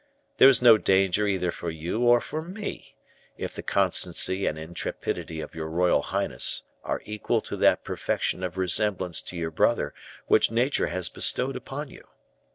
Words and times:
There 0.37 0.49
is 0.49 0.63
no 0.63 0.79
danger 0.79 1.27
either 1.27 1.51
for 1.51 1.69
you 1.69 1.99
or 2.05 2.21
for 2.21 2.41
me, 2.41 2.95
if 3.37 3.53
the 3.53 3.61
constancy 3.61 4.47
and 4.47 4.57
intrepidity 4.57 5.41
of 5.41 5.53
your 5.53 5.67
royal 5.69 6.01
highness 6.01 6.63
are 6.83 7.03
equal 7.05 7.39
to 7.41 7.57
that 7.57 7.83
perfection 7.83 8.41
of 8.43 8.57
resemblance 8.57 9.21
to 9.21 9.37
your 9.37 9.51
brother 9.51 9.93
which 10.25 10.49
nature 10.49 10.87
has 10.87 11.07
bestowed 11.07 11.55
upon 11.55 11.89
you. 11.91 12.05